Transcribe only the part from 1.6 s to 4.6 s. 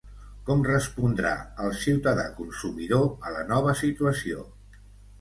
el ciutadà-consumidor a la nova situació?